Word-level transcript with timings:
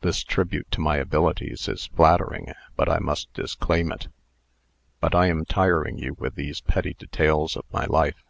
This 0.00 0.24
tribute 0.24 0.70
to 0.70 0.80
my 0.80 0.96
abilities 0.96 1.68
is 1.68 1.88
flattering, 1.88 2.50
but 2.76 2.88
I 2.88 2.98
must 2.98 3.30
disclaim 3.34 3.92
it. 3.92 4.08
But 5.00 5.14
I 5.14 5.26
am 5.26 5.44
tiring 5.44 5.98
you 5.98 6.14
with 6.14 6.34
these 6.34 6.62
petty 6.62 6.94
details 6.94 7.58
of 7.58 7.66
my 7.70 7.84
life." 7.84 8.24